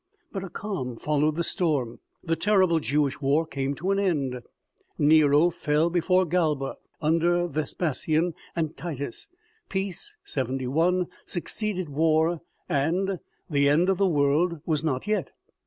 But 0.31 0.43
a 0.43 0.49
calm 0.49 0.95
followed 0.97 1.35
the 1.35 1.43
storm. 1.43 1.99
The 2.23 2.35
terrible 2.35 2.79
Jewish 2.79 3.21
war 3.21 3.45
came 3.45 3.75
to 3.75 3.91
an 3.91 3.99
end; 3.99 4.41
Nero 4.97 5.51
fell 5.51 5.91
before 5.91 6.25
Galba; 6.25 6.77
under 7.01 7.45
Ves 7.47 7.75
pasian 7.75 8.33
and 8.55 8.75
Titus, 8.75 9.27
peace 9.69 10.17
(71) 10.23 11.05
succeeded 11.27 11.87
war, 11.89 12.41
and 12.67 13.19
the 13.47 13.69
end 13.69 13.89
of 13.89 13.99
the 13.99 14.07
world 14.07 14.59
was 14.65 14.83
not 14.83 15.05
yet. 15.05 15.33